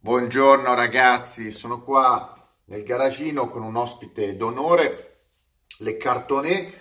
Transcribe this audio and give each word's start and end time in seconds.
Buongiorno 0.00 0.74
ragazzi, 0.74 1.50
sono 1.50 1.82
qua 1.82 2.56
nel 2.66 2.84
garagino 2.84 3.50
con 3.50 3.64
un 3.64 3.74
ospite 3.74 4.36
d'onore, 4.36 5.24
Le 5.78 5.96
Cartonnet, 5.96 6.72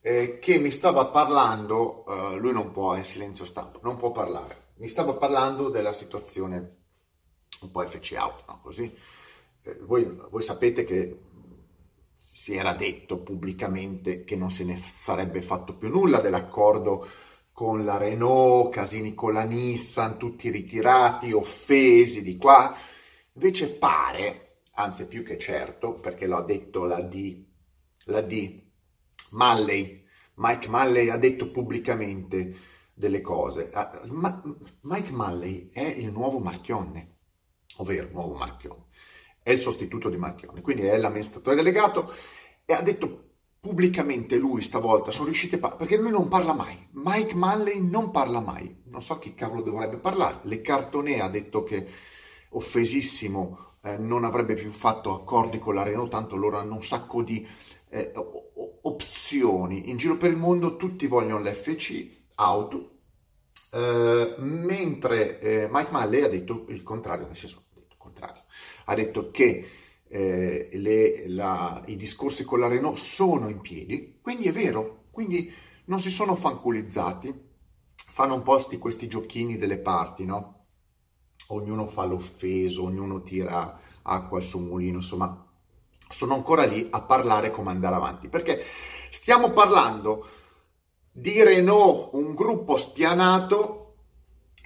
eh, 0.00 0.38
che 0.38 0.58
mi 0.58 0.70
stava 0.70 1.04
parlando, 1.08 2.06
eh, 2.06 2.36
lui 2.38 2.52
non 2.54 2.72
può, 2.72 2.94
è 2.94 2.98
in 2.98 3.04
silenzio 3.04 3.44
stampa, 3.44 3.80
non 3.82 3.98
può 3.98 4.12
parlare, 4.12 4.72
mi 4.76 4.88
stava 4.88 5.12
parlando 5.12 5.68
della 5.68 5.92
situazione 5.92 6.76
un 7.60 7.70
po' 7.70 7.84
FC 7.84 8.16
out, 8.18 8.44
no? 8.48 8.60
Così, 8.62 8.96
eh, 9.62 9.78
voi, 9.82 10.04
voi 10.30 10.42
sapete 10.42 10.84
che 10.84 11.20
si 12.18 12.56
era 12.56 12.72
detto 12.72 13.18
pubblicamente 13.18 14.24
che 14.24 14.36
non 14.36 14.50
se 14.50 14.64
ne 14.64 14.78
sarebbe 14.78 15.42
fatto 15.42 15.76
più 15.76 15.90
nulla 15.90 16.20
dell'accordo 16.20 17.06
con 17.54 17.84
la 17.84 17.96
Renault, 17.96 18.74
casini 18.74 19.14
con 19.14 19.32
la 19.32 19.44
Nissan, 19.44 20.18
tutti 20.18 20.50
ritirati, 20.50 21.30
offesi 21.30 22.20
di 22.20 22.36
qua. 22.36 22.76
Invece 23.34 23.70
pare, 23.76 24.62
anzi 24.72 25.06
più 25.06 25.22
che 25.22 25.38
certo, 25.38 25.94
perché 26.00 26.26
l'ha 26.26 26.42
detto 26.42 26.84
la 26.84 27.00
D, 27.00 27.44
la 28.06 28.22
D, 28.22 28.60
Malley, 29.30 30.04
Mike 30.34 30.68
Malley 30.68 31.08
ha 31.10 31.16
detto 31.16 31.52
pubblicamente 31.52 32.56
delle 32.92 33.20
cose. 33.20 33.70
Ah, 33.72 34.00
ma, 34.06 34.42
Mike 34.80 35.12
Malley 35.12 35.70
è 35.72 35.84
il 35.84 36.10
nuovo 36.10 36.40
Marchionne, 36.40 37.18
ovvero 37.76 38.10
nuovo 38.10 38.34
Marchionne, 38.34 38.86
è 39.44 39.52
il 39.52 39.60
sostituto 39.60 40.08
di 40.08 40.16
Marchionne, 40.16 40.60
quindi 40.60 40.86
è 40.86 40.98
l'amministratore 40.98 41.54
delegato 41.54 42.12
e 42.64 42.72
ha 42.72 42.82
detto 42.82 43.23
pubblicamente 43.64 44.36
lui 44.36 44.60
stavolta 44.60 45.10
sono 45.10 45.24
riusciti 45.24 45.54
a 45.54 45.58
parlare, 45.58 45.86
perché 45.86 45.96
lui 45.96 46.10
non 46.10 46.28
parla 46.28 46.52
mai, 46.52 46.86
Mike 46.90 47.34
Manley 47.34 47.80
non 47.80 48.10
parla 48.10 48.40
mai, 48.40 48.82
non 48.88 49.00
so 49.00 49.18
chi 49.18 49.32
cavolo 49.32 49.62
dovrebbe 49.62 49.96
parlare, 49.96 50.40
Le 50.42 50.60
Cartonè 50.60 51.20
ha 51.20 51.30
detto 51.30 51.64
che 51.64 51.86
offesissimo 52.50 53.76
eh, 53.82 53.96
non 53.96 54.24
avrebbe 54.24 54.52
più 54.52 54.70
fatto 54.70 55.14
accordi 55.14 55.58
con 55.58 55.74
la 55.76 55.82
Renault, 55.82 56.10
tanto 56.10 56.36
loro 56.36 56.58
hanno 56.58 56.74
un 56.74 56.84
sacco 56.84 57.22
di 57.22 57.48
eh, 57.88 58.12
opzioni, 58.82 59.88
in 59.88 59.96
giro 59.96 60.18
per 60.18 60.30
il 60.30 60.36
mondo 60.36 60.76
tutti 60.76 61.06
vogliono 61.06 61.40
l'FC, 61.40 62.06
auto, 62.34 62.90
eh, 63.72 64.34
mentre 64.40 65.40
eh, 65.40 65.68
Mike 65.70 65.90
Manley 65.90 66.20
ha 66.20 66.28
detto 66.28 66.66
il 66.68 66.82
contrario, 66.82 67.24
nel 67.24 67.36
senso, 67.36 67.62
ha 67.70 67.76
detto 67.76 67.94
il 67.94 67.98
contrario, 67.98 68.42
ha 68.84 68.94
detto 68.94 69.30
che 69.30 69.66
eh, 70.08 70.70
le, 70.72 71.28
la, 71.28 71.82
i 71.86 71.96
discorsi 71.96 72.44
con 72.44 72.60
la 72.60 72.68
Renault 72.68 72.98
sono 72.98 73.48
in 73.48 73.60
piedi, 73.60 74.18
quindi 74.22 74.44
è 74.44 74.52
vero, 74.52 75.06
quindi 75.10 75.52
non 75.86 76.00
si 76.00 76.10
sono 76.10 76.34
fanculizzati, 76.34 77.34
fanno 77.94 78.34
un 78.34 78.42
po' 78.42 78.58
sti, 78.58 78.78
questi 78.78 79.08
giochini 79.08 79.56
delle 79.56 79.78
parti, 79.78 80.24
no? 80.24 80.66
Ognuno 81.48 81.86
fa 81.88 82.04
l'offeso, 82.04 82.84
ognuno 82.84 83.22
tira 83.22 83.78
acqua 84.02 84.38
al 84.38 84.44
suo 84.44 84.60
mulino, 84.60 84.96
insomma, 84.96 85.46
sono 86.08 86.34
ancora 86.34 86.64
lì 86.64 86.86
a 86.90 87.00
parlare 87.02 87.50
come 87.50 87.70
andare 87.70 87.96
avanti, 87.96 88.28
perché 88.28 88.62
stiamo 89.10 89.50
parlando 89.50 90.26
di 91.10 91.42
Renault, 91.42 92.10
un 92.14 92.34
gruppo 92.34 92.76
spianato 92.76 93.80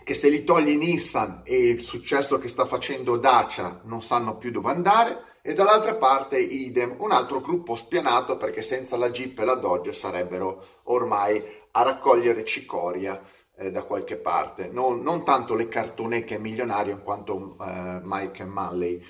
che 0.08 0.14
se 0.14 0.30
li 0.30 0.42
togli 0.42 0.74
Nissan 0.76 1.42
e 1.44 1.68
il 1.68 1.82
successo 1.82 2.38
che 2.38 2.48
sta 2.48 2.64
facendo 2.64 3.18
Dacia 3.18 3.82
non 3.84 4.00
sanno 4.00 4.38
più 4.38 4.50
dove 4.50 4.70
andare, 4.70 5.27
e 5.48 5.54
dall'altra 5.54 5.94
parte 5.94 6.38
idem, 6.38 6.96
un 6.98 7.10
altro 7.10 7.40
gruppo 7.40 7.74
spianato 7.74 8.36
perché 8.36 8.60
senza 8.60 8.98
la 8.98 9.08
Jeep 9.08 9.38
e 9.38 9.46
la 9.46 9.54
Dodge 9.54 9.94
sarebbero 9.94 10.62
ormai 10.82 11.42
a 11.70 11.80
raccogliere 11.80 12.44
cicoria 12.44 13.18
eh, 13.56 13.70
da 13.70 13.84
qualche 13.84 14.18
parte. 14.18 14.68
Non, 14.68 15.00
non, 15.00 15.24
tanto 15.24 15.54
le 15.54 15.68
cartone 15.68 16.24
che 16.24 16.34
è 16.34 16.38
milionario 16.38 16.92
in 16.92 17.02
quanto 17.02 17.56
eh, 17.62 18.00
Mike 18.02 18.44
Malley 18.44 19.02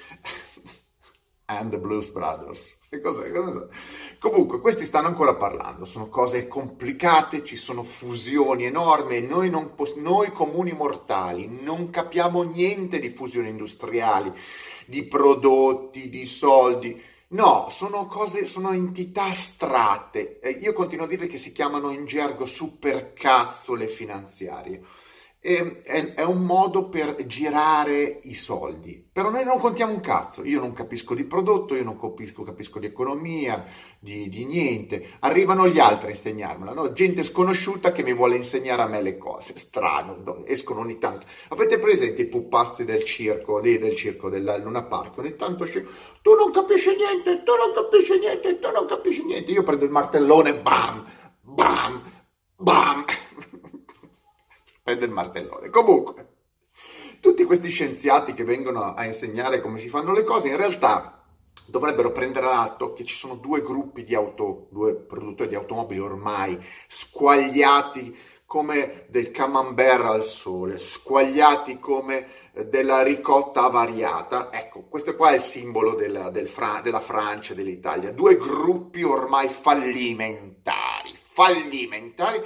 and 1.47 1.71
the 1.71 1.79
Blues 1.79 2.13
Brothers. 2.13 2.79
Che 2.89 3.01
cos'è? 3.01 3.33
Cos'è? 3.33 3.67
Comunque, 4.21 4.61
questi 4.61 4.85
stanno 4.85 5.09
ancora 5.09 5.35
parlando, 5.35 5.85
sono 5.85 6.09
cose 6.09 6.47
complicate, 6.47 7.43
ci 7.43 7.57
sono 7.57 7.83
fusioni 7.83 8.65
enormi, 8.65 9.21
noi, 9.23 9.51
non, 9.51 9.75
noi 9.97 10.31
comuni 10.31 10.71
mortali 10.71 11.63
non 11.65 11.91
capiamo 11.91 12.45
niente 12.45 13.01
di 13.01 13.11
fusioni 13.11 13.49
industriali 13.49 14.33
di 14.89 15.05
prodotti, 15.05 16.09
di 16.09 16.25
soldi. 16.25 17.01
No, 17.29 17.69
sono 17.71 18.07
cose, 18.07 18.47
sono 18.47 18.73
entità 18.73 19.25
astratte. 19.25 20.41
Eh, 20.41 20.51
io 20.51 20.73
continuo 20.73 21.05
a 21.05 21.09
dire 21.09 21.27
che 21.27 21.37
si 21.37 21.53
chiamano 21.53 21.91
in 21.91 22.07
gergo 22.07 22.47
supercazzole 22.47 23.87
finanziarie 23.87 24.83
è, 25.41 26.15
è, 26.15 26.23
un 26.25 26.43
modo 26.43 26.89
per 26.89 27.25
girare 27.27 28.21
i 28.25 28.35
soldi. 28.35 29.07
Però 29.13 29.31
noi 29.31 29.45
non 29.45 29.59
contiamo 29.59 29.93
un 29.93 30.01
cazzo. 30.01 30.45
Io 30.45 30.59
non 30.59 30.73
capisco 30.73 31.15
di 31.15 31.25
prodotto, 31.25 31.77
io 31.77 31.85
non 31.85 31.99
capisco, 31.99 32.43
capisco 32.43 32.81
di 32.81 32.87
economia, 32.87 33.65
di, 34.01 34.29
di, 34.29 34.45
niente. 34.45 35.17
Arrivano 35.21 35.69
gli 35.69 35.79
altri 35.79 36.09
a 36.09 36.11
insegnarmela, 36.11 36.73
no? 36.73 36.93
gente 36.93 37.23
sconosciuta 37.23 37.93
che 37.93 38.03
mi 38.03 38.15
vuole 38.15 38.37
insegnare 38.37 38.83
a 38.83 38.89
me 38.89 39.01
le 39.01 39.17
cose. 39.17 39.57
Strano, 39.57 40.45
escono 40.45 40.81
ogni 40.81 40.99
tanto. 40.99 41.27
Avete 41.49 41.79
presente 41.79 42.23
i 42.23 42.27
pupazzi 42.27 42.85
del 42.85 43.05
circo, 43.05 43.59
lì 43.59 43.79
del 43.79 43.95
circo 43.95 44.29
della 44.29 44.57
Luna 44.57 44.83
Park? 44.83 45.19
Ogni 45.19 45.37
tanto 45.37 45.65
escono, 45.65 45.89
tu 46.21 46.35
non 46.35 46.51
capisci 46.51 46.97
niente, 46.97 47.45
tu 47.45 47.53
non 47.55 47.73
capisci 47.75 48.19
niente, 48.19 48.59
tu 48.59 48.71
non 48.73 48.87
capisci 48.87 49.25
niente. 49.25 49.53
Io 49.53 49.63
prendo 49.63 49.85
il 49.85 49.93
martellone, 49.93 50.57
bam, 50.57 51.05
bam, 51.43 52.03
bam 52.57 53.05
prende 54.89 55.05
il 55.05 55.11
martellone. 55.11 55.69
Comunque, 55.69 56.29
tutti 57.21 57.45
questi 57.45 57.69
scienziati 57.69 58.33
che 58.33 58.45
vengono 58.45 58.95
a 58.95 59.05
insegnare 59.05 59.61
come 59.61 59.79
si 59.79 59.91
fanno 59.91 60.13
le 60.13 60.25
cose, 60.25 60.49
in 60.49 60.57
realtà 60.57 61.23
dovrebbero 61.67 62.11
prendere 62.11 62.47
atto 62.47 62.95
che 62.95 63.05
ci 63.05 63.15
sono 63.15 63.35
due 63.35 63.61
gruppi 63.61 64.03
di 64.05 64.15
auto, 64.15 64.69
due 64.71 64.95
produttori 64.95 65.51
di 65.51 65.55
automobili 65.55 66.01
ormai 66.01 66.59
squagliati 66.87 68.17
come 68.47 69.05
del 69.11 69.31
camembert 69.31 70.05
al 70.05 70.25
sole, 70.25 70.79
squagliati 70.79 71.79
come 71.79 72.29
della 72.69 73.03
ricotta 73.03 73.65
avariata. 73.65 74.49
Ecco, 74.51 74.87
questo 74.89 75.15
qua 75.17 75.33
è 75.33 75.37
il 75.37 75.43
simbolo 75.43 75.95
della, 75.97 76.31
del 76.31 76.49
Fra- 76.49 76.81
della 76.83 77.01
Francia 77.01 77.53
e 77.53 77.57
dell'Italia. 77.57 78.11
Due 78.11 78.39
gruppi 78.39 79.03
ormai 79.03 79.49
fallimentari, 79.49 81.13
fallimentari 81.15 82.43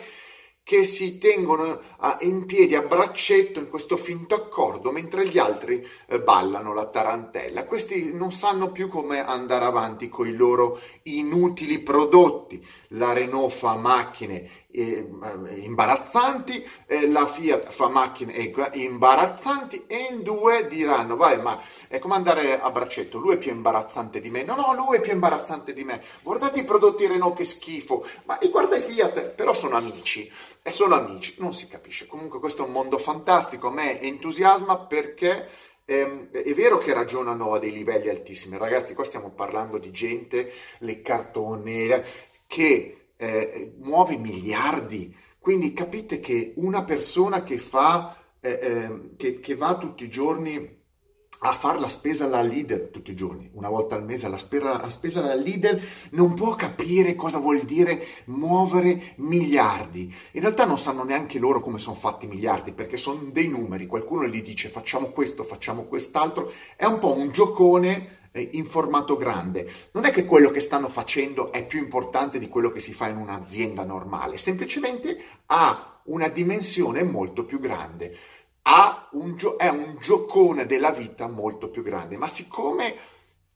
che 0.64 0.84
si 0.84 1.18
tengono 1.18 1.80
a, 1.98 2.18
in 2.20 2.46
piedi 2.46 2.76
a 2.76 2.82
braccetto 2.82 3.58
in 3.58 3.68
questo 3.68 3.96
finto 3.96 4.34
accordo 4.34 4.92
mentre 4.92 5.26
gli 5.26 5.38
altri 5.38 5.86
eh, 6.06 6.20
ballano 6.20 6.72
la 6.72 6.86
tarantella. 6.86 7.66
Questi 7.66 8.12
non 8.14 8.30
sanno 8.30 8.70
più 8.70 8.88
come 8.88 9.24
andare 9.24 9.64
avanti 9.64 10.08
con 10.08 10.26
i 10.26 10.34
loro 10.34 10.80
inutili 11.04 11.80
prodotti. 11.80 12.64
La 12.88 13.12
Renault 13.12 13.50
fa 13.50 13.74
macchine 13.76 14.48
eh, 14.72 15.06
imbarazzanti, 15.62 16.66
eh, 16.86 17.08
la 17.08 17.26
Fiat 17.26 17.70
fa 17.70 17.88
macchine 17.88 18.32
imbarazzanti 18.72 19.84
e 19.86 20.08
in 20.10 20.22
due 20.22 20.66
diranno 20.66 21.16
vai 21.16 21.40
ma 21.40 21.60
è 21.88 21.98
come 21.98 22.14
andare 22.14 22.60
a 22.60 22.70
braccetto, 22.70 23.18
lui 23.18 23.34
è 23.34 23.38
più 23.38 23.50
imbarazzante 23.50 24.20
di 24.20 24.30
me, 24.30 24.42
no 24.42 24.56
no 24.56 24.74
lui 24.74 24.96
è 24.96 25.00
più 25.00 25.12
imbarazzante 25.12 25.72
di 25.72 25.84
me, 25.84 26.02
guardate 26.22 26.60
i 26.60 26.64
prodotti 26.64 27.06
Renault 27.06 27.36
che 27.36 27.44
schifo, 27.44 28.06
ma 28.24 28.38
guarda 28.50 28.76
i 28.76 28.80
Fiat, 28.80 29.30
però 29.30 29.52
sono 29.52 29.76
amici 29.76 30.30
e 30.62 30.70
sono 30.70 30.94
amici, 30.94 31.34
non 31.38 31.52
si 31.54 31.68
capisce, 31.68 32.06
comunque 32.06 32.38
questo 32.38 32.62
è 32.62 32.66
un 32.66 32.72
mondo 32.72 32.98
fantastico, 32.98 33.68
a 33.68 33.72
me 33.72 34.00
entusiasma 34.00 34.78
perché 34.78 35.48
ehm, 35.84 36.30
è 36.30 36.52
vero 36.54 36.78
che 36.78 36.94
ragionano 36.94 37.52
a 37.52 37.58
dei 37.58 37.72
livelli 37.72 38.08
altissimi, 38.08 38.56
ragazzi, 38.56 38.94
qua 38.94 39.04
stiamo 39.04 39.30
parlando 39.30 39.78
di 39.78 39.90
gente, 39.90 40.52
le 40.78 41.02
cartone, 41.02 42.04
che 42.46 43.01
eh, 43.22 43.74
muove 43.82 44.16
miliardi. 44.16 45.14
Quindi 45.38 45.72
capite 45.72 46.18
che 46.18 46.54
una 46.56 46.82
persona 46.82 47.44
che 47.44 47.56
fa, 47.56 48.16
eh, 48.40 48.50
eh, 48.50 49.10
che, 49.16 49.38
che, 49.38 49.54
va 49.54 49.78
tutti 49.78 50.04
i 50.04 50.10
giorni 50.10 50.80
a 51.44 51.52
fare 51.52 51.80
la 51.80 51.88
spesa 51.88 52.24
alla 52.24 52.42
leader 52.42 52.88
tutti 52.92 53.10
i 53.10 53.16
giorni, 53.16 53.50
una 53.54 53.68
volta 53.68 53.96
al 53.96 54.04
mese 54.04 54.28
la 54.28 54.38
spesa, 54.38 54.80
la 54.80 54.90
spesa 54.90 55.20
alla 55.20 55.34
leader, 55.34 55.80
non 56.10 56.34
può 56.34 56.54
capire 56.54 57.16
cosa 57.16 57.38
vuol 57.38 57.62
dire 57.62 58.04
muovere 58.26 59.14
miliardi. 59.16 60.12
In 60.32 60.40
realtà 60.40 60.64
non 60.64 60.78
sanno 60.78 61.02
neanche 61.02 61.38
loro 61.40 61.60
come 61.60 61.78
sono 61.78 61.96
fatti 61.96 62.26
i 62.26 62.28
miliardi, 62.28 62.72
perché 62.72 62.96
sono 62.96 63.22
dei 63.32 63.48
numeri, 63.48 63.86
qualcuno 63.86 64.26
gli 64.26 64.42
dice 64.42 64.68
facciamo 64.68 65.08
questo, 65.08 65.42
facciamo 65.42 65.84
quest'altro, 65.84 66.52
è 66.76 66.84
un 66.84 66.98
po' 66.98 67.16
un 67.16 67.30
giocone 67.30 68.20
in 68.34 68.64
formato 68.64 69.16
grande. 69.16 69.70
Non 69.92 70.04
è 70.04 70.10
che 70.10 70.24
quello 70.24 70.50
che 70.50 70.60
stanno 70.60 70.88
facendo 70.88 71.52
è 71.52 71.66
più 71.66 71.78
importante 71.78 72.38
di 72.38 72.48
quello 72.48 72.70
che 72.70 72.80
si 72.80 72.92
fa 72.92 73.08
in 73.08 73.16
un'azienda 73.16 73.84
normale, 73.84 74.38
semplicemente 74.38 75.18
ha 75.46 76.00
una 76.04 76.28
dimensione 76.28 77.02
molto 77.02 77.44
più 77.44 77.60
grande. 77.60 78.16
Un 79.12 79.36
gio- 79.36 79.58
è 79.58 79.68
un 79.68 79.98
giocone 80.00 80.66
della 80.66 80.90
vita 80.90 81.28
molto 81.28 81.68
più 81.68 81.82
grande, 81.82 82.16
ma 82.16 82.28
siccome 82.28 82.94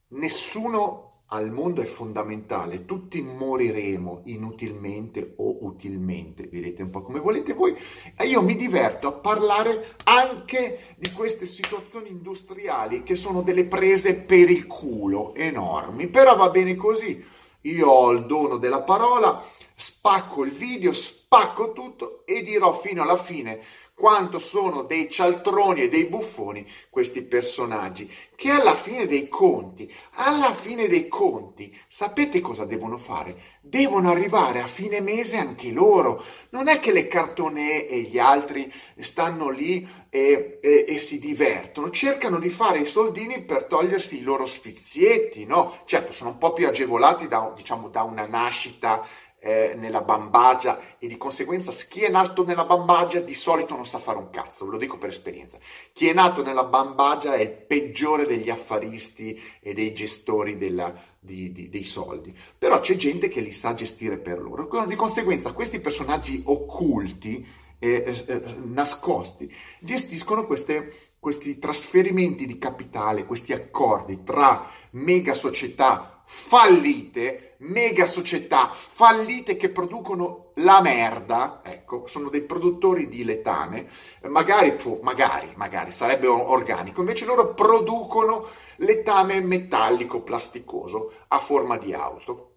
nessuno 0.08 1.22
al 1.30 1.50
mondo 1.50 1.80
è 1.80 1.84
fondamentale, 1.84 2.84
tutti 2.84 3.20
moriremo 3.20 4.20
inutilmente 4.26 5.34
o 5.38 5.64
utilmente, 5.64 6.48
direte 6.48 6.82
un 6.82 6.90
po' 6.90 7.02
come 7.02 7.15
volete 7.26 7.54
voi, 7.54 7.76
e 8.16 8.26
io 8.26 8.40
mi 8.40 8.54
diverto 8.54 9.08
a 9.08 9.12
parlare 9.12 9.96
anche 10.04 10.94
di 10.96 11.10
queste 11.10 11.44
situazioni 11.44 12.08
industriali 12.08 13.02
che 13.02 13.16
sono 13.16 13.42
delle 13.42 13.64
prese 13.64 14.14
per 14.14 14.48
il 14.48 14.68
culo 14.68 15.34
enormi, 15.34 16.06
però 16.06 16.36
va 16.36 16.50
bene 16.50 16.76
così, 16.76 17.24
io 17.62 17.88
ho 17.88 18.12
il 18.12 18.26
dono 18.26 18.58
della 18.58 18.82
parola, 18.82 19.44
spacco 19.74 20.44
il 20.44 20.52
video, 20.52 20.92
spacco 20.92 21.72
tutto 21.72 22.24
e 22.24 22.44
dirò 22.44 22.72
fino 22.72 23.02
alla 23.02 23.16
fine 23.16 23.60
quanto 23.98 24.38
sono 24.38 24.82
dei 24.82 25.10
cialtroni 25.10 25.80
e 25.80 25.88
dei 25.88 26.04
buffoni 26.04 26.70
questi 26.90 27.22
personaggi, 27.22 28.12
che 28.36 28.50
alla 28.50 28.74
fine 28.74 29.06
dei 29.06 29.26
conti, 29.26 29.90
alla 30.16 30.52
fine 30.52 30.86
dei 30.86 31.08
conti, 31.08 31.74
sapete 31.88 32.42
cosa 32.42 32.66
devono 32.66 32.98
fare? 32.98 33.54
Devono 33.62 34.10
arrivare 34.10 34.60
a 34.60 34.66
fine 34.66 35.00
mese 35.00 35.38
anche 35.38 35.70
loro. 35.70 36.22
Non 36.50 36.68
è 36.68 36.78
che 36.78 36.92
le 36.92 37.08
cartone 37.08 37.86
e 37.86 38.02
gli 38.02 38.18
altri 38.18 38.70
stanno 38.98 39.48
lì 39.48 39.88
e, 40.10 40.58
e, 40.62 40.84
e, 40.86 40.98
si 40.98 41.18
divertono, 41.18 41.90
cercano 41.90 42.38
di 42.38 42.50
fare 42.50 42.80
i 42.80 42.86
soldini 42.86 43.44
per 43.44 43.64
togliersi 43.64 44.18
i 44.18 44.22
loro 44.22 44.44
sfizietti, 44.44 45.46
no? 45.46 45.78
Certo, 45.86 46.12
sono 46.12 46.30
un 46.30 46.38
po' 46.38 46.52
più 46.52 46.68
agevolati 46.68 47.28
da, 47.28 47.50
diciamo, 47.56 47.88
da 47.88 48.02
una 48.02 48.26
nascita 48.26 49.06
eh, 49.46 49.76
nella 49.76 50.02
bambagia 50.02 50.96
e 50.98 51.06
di 51.06 51.16
conseguenza 51.16 51.70
chi 51.88 52.02
è 52.02 52.10
nato 52.10 52.44
nella 52.44 52.64
bambagia 52.64 53.20
di 53.20 53.32
solito 53.32 53.76
non 53.76 53.86
sa 53.86 54.00
fare 54.00 54.18
un 54.18 54.28
cazzo, 54.30 54.64
ve 54.64 54.72
lo 54.72 54.76
dico 54.76 54.98
per 54.98 55.10
esperienza. 55.10 55.58
Chi 55.92 56.08
è 56.08 56.12
nato 56.12 56.42
nella 56.42 56.64
bambagia 56.64 57.34
è 57.34 57.42
il 57.42 57.52
peggiore 57.52 58.26
degli 58.26 58.50
affaristi 58.50 59.40
e 59.60 59.72
dei 59.72 59.94
gestori 59.94 60.58
della, 60.58 60.92
di, 61.20 61.52
di, 61.52 61.68
dei 61.68 61.84
soldi, 61.84 62.36
però 62.58 62.80
c'è 62.80 62.96
gente 62.96 63.28
che 63.28 63.40
li 63.40 63.52
sa 63.52 63.74
gestire 63.74 64.16
per 64.16 64.40
loro. 64.40 64.68
Di 64.84 64.96
conseguenza 64.96 65.52
questi 65.52 65.78
personaggi 65.78 66.42
occulti, 66.44 67.46
eh, 67.78 68.02
eh, 68.04 68.24
eh 68.26 68.42
nascosti, 68.64 69.48
gestiscono 69.78 70.44
queste, 70.44 71.12
questi 71.20 71.60
trasferimenti 71.60 72.46
di 72.46 72.58
capitale, 72.58 73.24
questi 73.24 73.52
accordi 73.52 74.24
tra 74.24 74.68
mega 74.90 75.34
società 75.34 76.15
fallite, 76.28 77.54
mega 77.58 78.04
società 78.04 78.66
fallite 78.66 79.56
che 79.56 79.70
producono 79.70 80.50
la 80.56 80.80
merda, 80.80 81.60
ecco, 81.64 82.06
sono 82.06 82.28
dei 82.28 82.42
produttori 82.42 83.08
di 83.08 83.24
letame, 83.24 83.88
magari, 84.22 84.76
magari, 85.02 85.52
magari 85.54 85.92
sarebbe 85.92 86.26
organico, 86.26 87.00
invece 87.00 87.24
loro 87.24 87.54
producono 87.54 88.46
letame 88.76 89.40
metallico 89.40 90.20
plasticoso 90.22 91.12
a 91.28 91.38
forma 91.38 91.78
di 91.78 91.94
auto. 91.94 92.50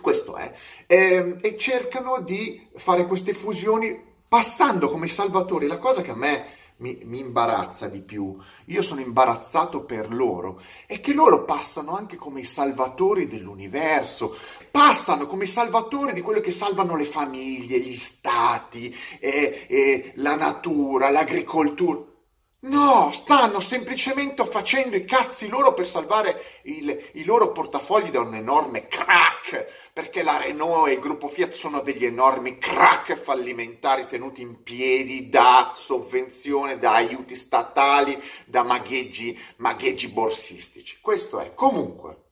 Questo 0.00 0.36
è. 0.36 0.50
E, 0.86 0.96
ehm, 0.96 1.38
e 1.42 1.58
cercano 1.58 2.20
di 2.20 2.68
fare 2.76 3.06
queste 3.06 3.34
fusioni 3.34 4.08
passando 4.26 4.88
come 4.88 5.08
salvatori. 5.08 5.66
La 5.66 5.76
cosa 5.76 6.00
che 6.00 6.12
a 6.12 6.16
me 6.16 6.58
mi, 6.80 6.98
mi, 7.04 7.20
imbarazza 7.20 7.88
di 7.88 8.00
più, 8.00 8.36
io 8.66 8.82
sono 8.82 9.00
imbarazzato 9.00 9.84
per 9.84 10.12
loro, 10.12 10.60
è 10.86 11.00
che 11.00 11.12
loro 11.12 11.44
passano 11.44 11.96
anche 11.96 12.16
come 12.16 12.40
i 12.40 12.44
salvatori 12.44 13.28
dell'universo, 13.28 14.36
passano 14.70 15.26
come 15.26 15.44
i 15.44 15.48
salvatori 15.48 16.12
di 16.12 16.20
quello 16.20 16.40
che 16.40 16.50
salvano 16.50 16.96
le 16.96 17.04
famiglie, 17.04 17.80
gli 17.80 17.96
stati, 17.96 18.94
eh, 19.20 19.66
eh, 19.68 20.12
la 20.16 20.36
natura, 20.36 21.10
l'agricoltura. 21.10 22.08
No, 22.62 23.10
stanno 23.12 23.58
semplicemente 23.58 24.44
facendo 24.44 24.94
i 24.94 25.06
cazzi 25.06 25.48
loro 25.48 25.72
per 25.72 25.86
salvare 25.86 26.60
il, 26.64 27.10
i 27.14 27.24
loro 27.24 27.52
portafogli 27.52 28.10
da 28.10 28.20
un 28.20 28.34
enorme 28.34 28.86
crack, 28.86 29.29
perché 29.92 30.22
la 30.22 30.38
Renault 30.38 30.88
e 30.88 30.92
il 30.92 31.00
gruppo 31.00 31.28
Fiat 31.28 31.52
sono 31.52 31.80
degli 31.80 32.04
enormi 32.04 32.58
crack 32.58 33.14
fallimentari 33.14 34.06
tenuti 34.06 34.42
in 34.42 34.62
piedi 34.62 35.28
da 35.28 35.72
sovvenzione, 35.74 36.78
da 36.78 36.94
aiuti 36.94 37.36
statali, 37.36 38.20
da 38.46 38.62
magheggi, 38.62 39.38
magheggi 39.56 40.08
borsistici. 40.08 40.98
Questo 41.00 41.40
è. 41.40 41.54
Comunque, 41.54 42.24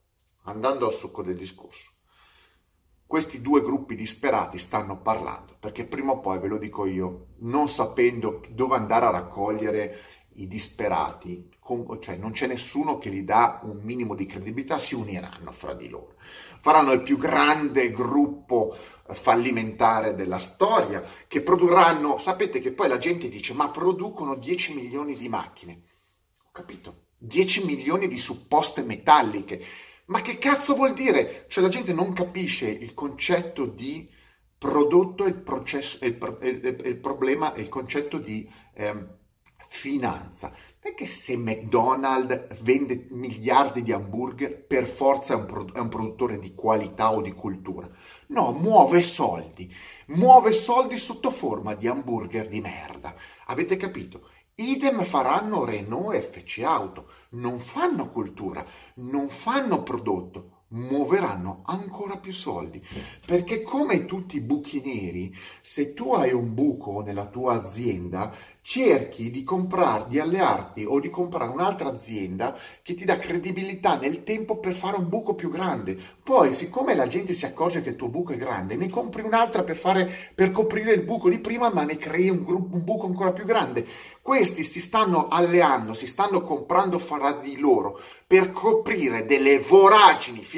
andando 0.44 0.86
al 0.86 0.92
succo 0.92 1.22
del 1.22 1.36
discorso, 1.36 1.90
questi 3.06 3.40
due 3.40 3.62
gruppi 3.62 3.94
disperati 3.94 4.58
stanno 4.58 5.00
parlando, 5.00 5.56
perché 5.58 5.86
prima 5.86 6.12
o 6.12 6.20
poi, 6.20 6.38
ve 6.38 6.48
lo 6.48 6.58
dico 6.58 6.84
io, 6.84 7.28
non 7.38 7.68
sapendo 7.68 8.42
dove 8.50 8.76
andare 8.76 9.06
a 9.06 9.10
raccogliere 9.10 9.98
i 10.34 10.46
disperati, 10.46 11.48
cioè 12.00 12.16
non 12.16 12.32
c'è 12.32 12.46
nessuno 12.46 12.98
che 12.98 13.10
gli 13.10 13.22
dà 13.22 13.60
un 13.62 13.80
minimo 13.82 14.14
di 14.14 14.26
credibilità, 14.26 14.78
si 14.78 14.94
uniranno 14.94 15.52
fra 15.52 15.74
di 15.74 15.88
loro. 15.88 16.14
Faranno 16.60 16.92
il 16.92 17.02
più 17.02 17.18
grande 17.18 17.92
gruppo 17.92 18.76
eh, 19.06 19.14
fallimentare 19.14 20.14
della 20.14 20.38
storia, 20.38 21.02
che 21.26 21.42
produrranno, 21.42 22.18
sapete 22.18 22.60
che 22.60 22.72
poi 22.72 22.88
la 22.88 22.98
gente 22.98 23.28
dice, 23.28 23.52
ma 23.52 23.68
producono 23.68 24.34
10 24.34 24.74
milioni 24.74 25.16
di 25.16 25.28
macchine. 25.28 25.82
Ho 26.46 26.50
capito, 26.52 27.08
10 27.18 27.64
milioni 27.64 28.08
di 28.08 28.18
supposte 28.18 28.82
metalliche. 28.82 29.62
Ma 30.06 30.22
che 30.22 30.38
cazzo 30.38 30.74
vuol 30.74 30.94
dire? 30.94 31.44
Cioè 31.48 31.62
la 31.62 31.70
gente 31.70 31.92
non 31.92 32.14
capisce 32.14 32.66
il 32.68 32.94
concetto 32.94 33.66
di 33.66 34.10
prodotto 34.56 35.24
e 35.24 35.28
il, 35.28 35.34
processo, 35.34 36.04
il, 36.04 36.16
il, 36.42 36.80
il 36.84 36.96
problema 36.96 37.54
il 37.56 37.68
concetto 37.68 38.18
di... 38.18 38.50
Eh, 38.74 39.16
finanza. 39.68 40.52
Non 40.80 40.92
è 40.92 40.94
che 40.96 41.06
se 41.06 41.36
McDonald's 41.36 42.60
vende 42.60 43.08
miliardi 43.10 43.82
di 43.82 43.90
hamburger 43.90 44.64
per 44.64 44.86
forza 44.86 45.34
è 45.34 45.36
un, 45.36 45.44
pro- 45.44 45.72
è 45.72 45.78
un 45.80 45.88
produttore 45.88 46.38
di 46.38 46.54
qualità 46.54 47.12
o 47.12 47.20
di 47.20 47.32
cultura. 47.32 47.88
No, 48.28 48.52
muove 48.52 49.02
soldi, 49.02 49.74
muove 50.08 50.52
soldi 50.52 50.96
sotto 50.96 51.32
forma 51.32 51.74
di 51.74 51.88
hamburger 51.88 52.46
di 52.46 52.60
merda. 52.60 53.14
Avete 53.46 53.76
capito? 53.76 54.28
Idem 54.54 55.02
faranno 55.02 55.64
Renault 55.64 56.14
e 56.14 56.22
FC 56.22 56.62
Auto. 56.62 57.10
Non 57.30 57.58
fanno 57.58 58.10
cultura, 58.10 58.64
non 58.94 59.28
fanno 59.30 59.82
prodotto, 59.82 60.57
muoveranno 60.68 61.62
ancora 61.64 62.16
più 62.18 62.32
soldi. 62.32 62.82
Perché 63.24 63.62
come 63.62 64.04
tutti 64.04 64.36
i 64.36 64.40
buchi 64.40 64.82
neri, 64.84 65.34
se 65.62 65.94
tu 65.94 66.12
hai 66.12 66.32
un 66.32 66.54
buco 66.54 67.00
nella 67.00 67.26
tua 67.26 67.54
azienda, 67.54 68.34
cerchi 68.60 69.30
di 69.30 69.44
comprare, 69.44 70.04
di 70.08 70.18
allearti 70.18 70.84
o 70.84 71.00
di 71.00 71.08
comprare 71.08 71.50
un'altra 71.50 71.88
azienda 71.88 72.54
che 72.82 72.94
ti 72.94 73.06
dà 73.06 73.18
credibilità 73.18 73.96
nel 73.98 74.24
tempo 74.24 74.58
per 74.58 74.74
fare 74.74 74.98
un 74.98 75.08
buco 75.08 75.34
più 75.34 75.48
grande. 75.48 75.96
Poi, 76.22 76.52
siccome 76.52 76.94
la 76.94 77.06
gente 77.06 77.32
si 77.32 77.46
accorge 77.46 77.80
che 77.80 77.90
il 77.90 77.96
tuo 77.96 78.08
buco 78.08 78.32
è 78.32 78.36
grande, 78.36 78.76
ne 78.76 78.90
compri 78.90 79.22
un'altra 79.22 79.62
per, 79.62 79.76
fare, 79.76 80.12
per 80.34 80.50
coprire 80.50 80.92
il 80.92 81.02
buco 81.02 81.30
di 81.30 81.38
prima, 81.38 81.70
ma 81.72 81.84
ne 81.84 81.96
crei 81.96 82.28
un, 82.28 82.44
un 82.46 82.84
buco 82.84 83.06
ancora 83.06 83.32
più 83.32 83.44
grande. 83.44 83.86
Questi 84.20 84.64
si 84.64 84.80
stanno 84.80 85.28
alleando, 85.28 85.94
si 85.94 86.06
stanno 86.06 86.42
comprando 86.42 86.98
fra 86.98 87.32
di 87.32 87.58
loro 87.58 87.98
per 88.26 88.50
coprire 88.50 89.24
delle 89.24 89.58
voragini 89.58 90.40
finanziarie 90.40 90.57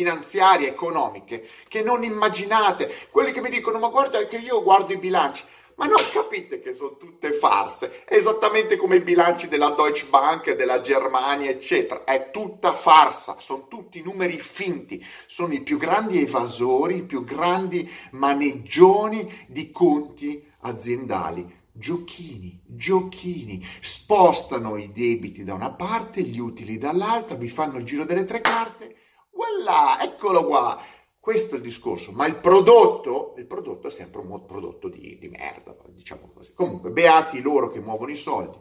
economiche 0.66 1.48
che 1.68 1.82
non 1.82 2.04
immaginate. 2.04 3.08
Quelli 3.10 3.32
che 3.32 3.40
mi 3.40 3.50
dicono: 3.50 3.78
Ma 3.78 3.88
guarda 3.88 4.24
che 4.26 4.36
io 4.36 4.62
guardo 4.62 4.92
i 4.92 4.98
bilanci. 4.98 5.44
Ma 5.80 5.86
non 5.86 6.02
capite 6.12 6.60
che 6.60 6.74
sono 6.74 6.98
tutte 6.98 7.32
farse? 7.32 8.04
Esattamente 8.06 8.76
come 8.76 8.96
i 8.96 9.00
bilanci 9.00 9.48
della 9.48 9.70
Deutsche 9.70 10.08
Bank, 10.10 10.54
della 10.54 10.82
Germania, 10.82 11.48
eccetera. 11.48 12.04
È 12.04 12.30
tutta 12.30 12.74
farsa, 12.74 13.36
sono 13.38 13.66
tutti 13.66 14.02
numeri 14.02 14.38
finti, 14.40 15.02
sono 15.24 15.54
i 15.54 15.62
più 15.62 15.78
grandi 15.78 16.20
evasori, 16.20 16.96
i 16.96 17.04
più 17.04 17.24
grandi 17.24 17.90
maneggioni 18.10 19.46
di 19.48 19.70
conti 19.70 20.46
aziendali. 20.60 21.58
Giochini, 21.72 22.60
giochini, 22.66 23.66
spostano 23.80 24.76
i 24.76 24.92
debiti 24.92 25.44
da 25.44 25.54
una 25.54 25.70
parte, 25.70 26.20
gli 26.20 26.38
utili 26.38 26.76
dall'altra, 26.76 27.36
vi 27.36 27.48
fanno 27.48 27.78
il 27.78 27.84
giro 27.84 28.04
delle 28.04 28.24
tre 28.24 28.42
carte, 28.42 28.96
voilà, 29.40 30.02
eccolo 30.02 30.44
qua 30.44 30.78
questo 31.20 31.54
è 31.54 31.58
il 31.58 31.64
discorso, 31.64 32.12
ma 32.12 32.26
il 32.26 32.36
prodotto, 32.36 33.34
il 33.36 33.44
prodotto 33.44 33.88
è 33.88 33.90
sempre 33.90 34.22
un 34.22 34.46
prodotto 34.46 34.88
di, 34.88 35.18
di 35.18 35.28
merda, 35.28 35.76
diciamo 35.90 36.30
così. 36.34 36.54
Comunque, 36.54 36.90
beati 36.90 37.42
loro 37.42 37.68
che 37.68 37.78
muovono 37.78 38.10
i 38.10 38.16
soldi. 38.16 38.56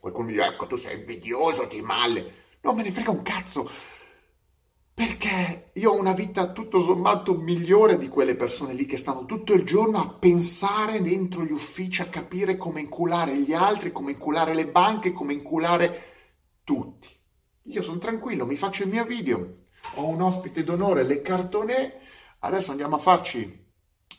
Qualcuno 0.00 0.26
mi 0.26 0.32
dice, 0.32 0.46
ecco, 0.46 0.66
tu 0.66 0.74
sei 0.74 0.98
invidioso, 0.98 1.68
ti 1.68 1.80
male. 1.80 2.32
No, 2.60 2.74
me 2.74 2.82
ne 2.82 2.90
frega 2.90 3.12
un 3.12 3.22
cazzo. 3.22 3.70
Perché 4.92 5.70
io 5.74 5.92
ho 5.92 5.94
una 5.94 6.12
vita 6.12 6.50
tutto 6.50 6.80
sommato 6.80 7.34
migliore 7.34 7.96
di 7.96 8.08
quelle 8.08 8.34
persone 8.34 8.74
lì 8.74 8.84
che 8.84 8.96
stanno 8.96 9.24
tutto 9.24 9.52
il 9.52 9.64
giorno 9.64 9.98
a 9.98 10.08
pensare 10.08 11.00
dentro 11.02 11.44
gli 11.44 11.52
uffici, 11.52 12.02
a 12.02 12.08
capire 12.08 12.56
come 12.56 12.80
inculare 12.80 13.38
gli 13.38 13.54
altri, 13.54 13.92
come 13.92 14.10
inculare 14.10 14.54
le 14.54 14.66
banche, 14.66 15.12
come 15.12 15.34
inculare 15.34 16.02
tutti. 16.64 17.08
Io 17.66 17.80
sono 17.80 17.98
tranquillo, 17.98 18.44
mi 18.44 18.56
faccio 18.56 18.82
il 18.82 18.88
mio 18.90 19.04
video, 19.04 19.61
ho 19.94 20.06
un 20.06 20.22
ospite 20.22 20.64
d'onore, 20.64 21.04
le 21.04 21.20
cartone. 21.20 22.00
Adesso 22.40 22.70
andiamo 22.70 22.96
a 22.96 23.00
farci 23.00 23.70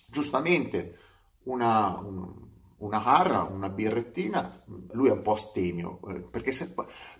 giustamente 0.07 0.99
una, 1.43 1.97
un, 1.99 2.31
una 2.77 3.03
harra, 3.03 3.43
una 3.43 3.69
birrettina, 3.69 4.49
lui 4.91 5.07
è 5.07 5.11
un 5.11 5.21
po' 5.21 5.35
stemio, 5.35 5.99
eh, 6.09 6.21
perché 6.21 6.51
se, 6.51 6.73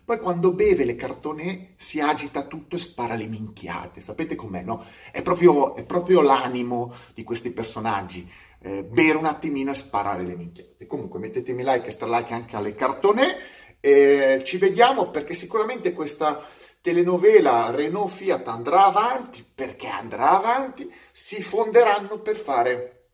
poi 0.03 0.19
quando 0.19 0.53
beve 0.53 0.85
le 0.85 0.95
cartone 0.95 1.73
si 1.77 1.99
agita 1.99 2.43
tutto 2.43 2.75
e 2.75 2.79
spara 2.79 3.15
le 3.15 3.25
minchiate, 3.25 4.01
sapete 4.01 4.35
com'è, 4.35 4.61
no? 4.61 4.83
È 5.11 5.21
proprio, 5.21 5.75
è 5.75 5.83
proprio 5.83 6.21
l'animo 6.21 6.93
di 7.13 7.23
questi 7.23 7.51
personaggi, 7.51 8.29
eh, 8.59 8.83
bere 8.83 9.17
un 9.17 9.25
attimino 9.25 9.71
e 9.71 9.75
sparare 9.75 10.23
le 10.23 10.35
minchiate. 10.35 10.85
Comunque 10.85 11.19
mettetemi 11.19 11.63
like 11.63 11.87
e 11.87 11.91
stralike 11.91 12.33
anche 12.33 12.55
alle 12.55 12.75
cartone, 12.75 13.37
eh, 13.79 14.41
ci 14.45 14.57
vediamo 14.57 15.09
perché 15.09 15.33
sicuramente 15.33 15.93
questa 15.93 16.41
telenovela 16.83 17.71
Renault 17.71 18.11
Fiat 18.11 18.45
andrà 18.49 18.83
avanti, 18.83 19.41
perché 19.55 19.87
andrà 19.87 20.31
avanti, 20.31 20.91
si 21.13 21.41
fonderanno 21.41 22.19
per 22.19 22.35
fare 22.35 23.05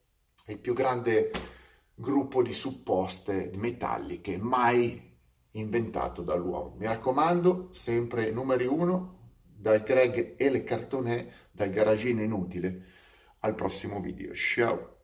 il 0.48 0.58
più 0.58 0.74
grande 0.74 1.32
gruppo 1.94 2.42
di 2.42 2.52
supposte 2.52 3.52
metalliche 3.54 4.38
mai 4.38 5.16
inventato 5.52 6.24
dall'uomo. 6.24 6.78
Mi 6.80 6.88
raccomando, 6.88 7.70
sempre 7.72 8.32
numeri 8.32 8.66
uno, 8.66 9.36
dal 9.44 9.84
Greg 9.84 10.34
e 10.36 10.50
le 10.50 10.64
cartone, 10.64 11.32
dal 11.52 11.70
garagino 11.70 12.24
inutile. 12.24 12.86
Al 13.42 13.54
prossimo 13.54 14.02
video. 14.02 14.34
Ciao! 14.34 14.99